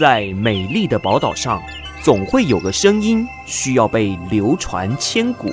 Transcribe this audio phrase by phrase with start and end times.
[0.00, 1.62] 在美丽的宝岛上，
[2.02, 5.52] 总会有个声音需要被流传千古。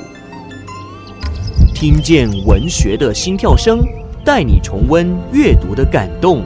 [1.75, 3.79] 听见文学的心跳声，
[4.23, 6.45] 带你重温阅读的感动。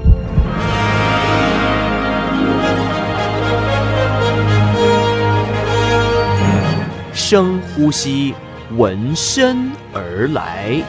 [7.13, 8.33] 深呼吸，
[8.77, 10.81] 闻声而来。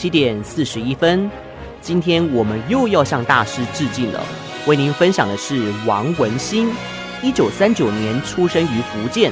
[0.00, 1.30] 七点四十一分，
[1.82, 4.24] 今天我们又要向大师致敬了。
[4.66, 6.70] 为您分享的是王文兴，
[7.22, 9.30] 一九三九年出生于福建，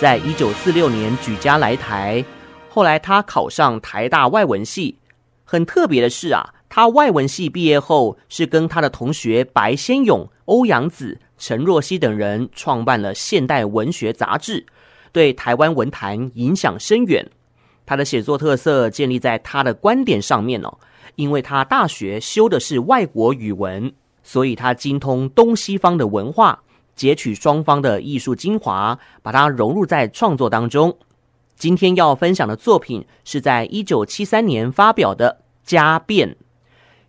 [0.00, 2.24] 在一九四六年举家来台，
[2.68, 4.98] 后来他考上台大外文系。
[5.44, 14.66] 很特别的是啊，他外文系毕业后是跟他的同学白先勇、欧阳子、陈若曦等人创办了《现代文学》杂志，
[15.12, 17.30] 对台湾文坛影响深远。
[17.90, 20.78] 他的写作特色建立在他的观点上面哦，
[21.16, 23.92] 因为他大学修的是外国语文。
[24.22, 26.62] 所以，他精通东西方的文化，
[26.94, 30.96] 截取双方的艺术精华，把它融入在创作当中。
[31.56, 36.28] 今天要分享的作品是在一九七三年发表的《家变》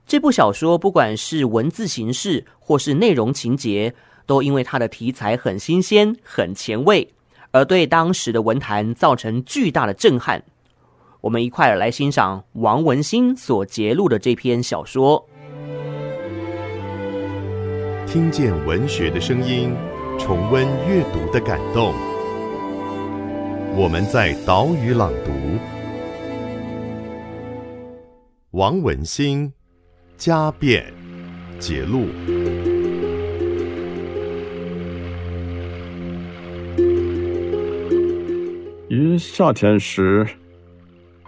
[0.08, 3.94] 这部小说，不管是文字形式或是内容情节，
[4.26, 7.08] 都因为它的题材很新鲜、很前卫，
[7.52, 10.44] 而对当时的文坛造成巨大的震撼。
[11.22, 15.24] 我们一块儿来欣赏王文兴所节录的这篇小说。
[18.08, 19.72] 听见文学的声音，
[20.20, 21.94] 重温阅读的感动。
[23.78, 25.32] 我们在岛屿朗读。
[28.52, 29.48] 王文兴
[30.18, 30.92] 《家变》
[31.60, 32.08] 节录。
[38.90, 40.28] 于夏天时，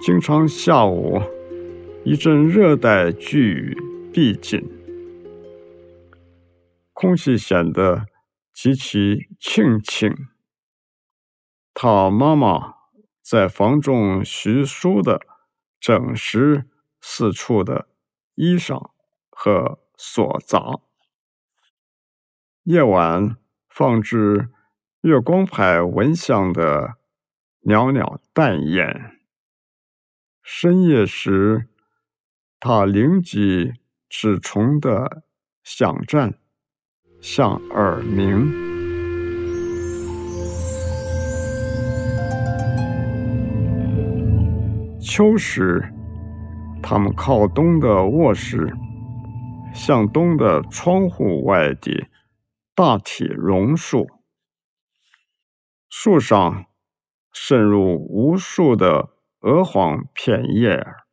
[0.05, 1.21] 经常下午
[2.03, 3.77] 一阵热带巨雨
[4.11, 4.61] 逼近。
[6.91, 8.05] 空气显得
[8.53, 10.13] 极其清清。
[11.73, 12.73] 他妈妈
[13.21, 15.21] 在房中徐淑地
[15.79, 16.65] 整拾
[16.99, 17.87] 四处的
[18.35, 18.89] 衣裳
[19.29, 20.81] 和锁杂。
[22.63, 23.37] 夜晚
[23.69, 24.49] 放置
[24.99, 26.95] 月光牌蚊香的
[27.61, 29.22] 袅袅淡烟。
[30.45, 31.69] 深夜时，
[32.59, 33.71] 他灵机
[34.09, 35.23] 之虫的
[35.63, 36.37] 响颤。
[37.21, 38.51] 像耳鸣。
[44.99, 45.93] 秋时，
[46.81, 48.75] 他们靠东的卧室，
[49.73, 52.09] 向东的窗户外的
[52.75, 54.09] 大体榕树，
[55.87, 56.65] 树上
[57.31, 59.12] 渗入无数的
[59.43, 61.05] 鹅黄片叶儿，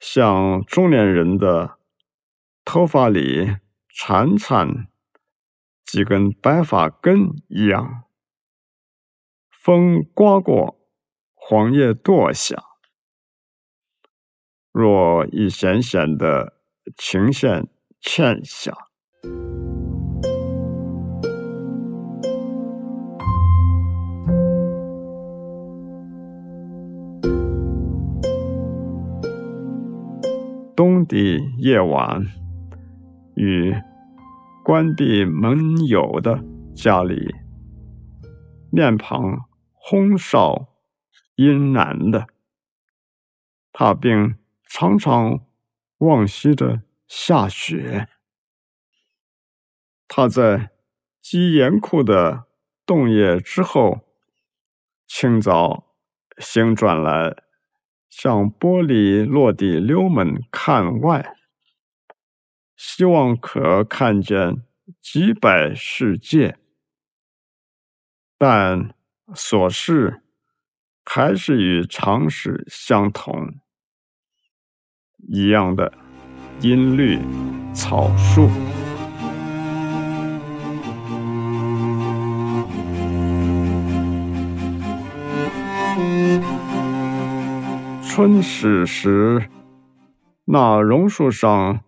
[0.00, 1.78] 像中年人的
[2.64, 3.56] 头发里。
[4.00, 4.86] 潺潺
[5.84, 8.04] 几根白发根一样，
[9.50, 10.78] 风刮过，
[11.34, 12.62] 黄叶堕下，
[14.70, 16.60] 若一纤纤的
[16.96, 17.66] 琴弦
[18.00, 18.72] 欠下。
[31.08, 32.26] 的夜晚，
[33.34, 33.74] 与
[34.62, 36.44] 关闭门友的
[36.76, 37.34] 家里，
[38.70, 40.68] 面庞红烧
[41.36, 42.26] 阴难的，
[43.72, 44.36] 他并
[44.68, 45.40] 常常
[45.98, 48.08] 往西的下雪。
[50.06, 50.70] 他在
[51.22, 52.44] 极严酷的
[52.84, 54.00] 冬夜之后，
[55.06, 55.84] 清早
[56.38, 57.34] 醒转来，
[58.08, 61.34] 向玻璃落地溜门看外。
[62.76, 64.62] 希望可看见
[65.00, 66.56] 几百世界，
[68.38, 68.94] 但
[69.34, 70.22] 所视
[71.04, 73.56] 还是与常识相同，
[75.28, 75.92] 一样的
[76.60, 77.18] 音律
[77.74, 78.48] 草树。
[88.18, 89.48] 春始时，
[90.46, 91.84] 那榕树上。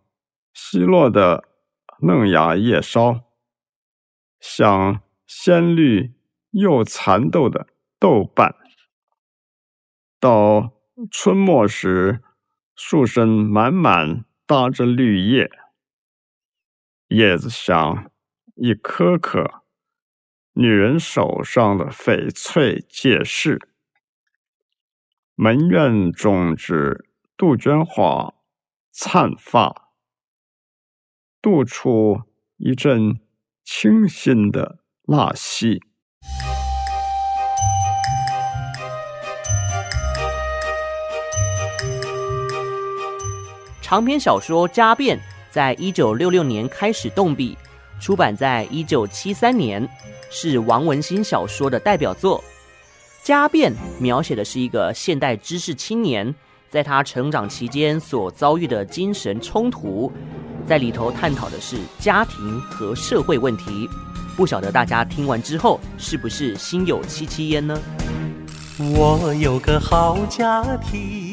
[0.53, 1.49] 稀落的
[2.03, 3.25] 嫩芽叶梢，
[4.39, 6.15] 像鲜绿
[6.53, 7.67] 又蚕豆的
[7.99, 8.55] 豆瓣。
[10.21, 10.71] 到
[11.11, 12.23] 春末时，
[12.77, 15.51] 树身满满搭着绿叶，
[17.09, 18.09] 叶子像
[18.55, 19.65] 一颗颗
[20.53, 23.70] 女人手上的翡翠戒饰。
[25.43, 28.35] 门院种植杜鹃花
[28.93, 29.89] 灿发，
[31.41, 32.21] 度出
[32.59, 33.19] 一阵
[33.65, 35.81] 清新的腊溪。
[43.81, 45.17] 长篇小说《家变》
[45.51, 47.57] 在一九六六年开始动笔，
[47.99, 49.89] 出版在一九七三年，
[50.31, 52.39] 是王文兴小说的代表作。
[53.31, 56.35] 《家变》描写的是一个现代知识青年，
[56.69, 60.13] 在他成长期间所遭遇的精神冲突，
[60.67, 63.89] 在里头探讨的是家庭和社会问题。
[64.37, 67.81] 不晓得大家听完之后是不是心有戚戚焉呢？
[68.81, 71.30] 我有个好家庭。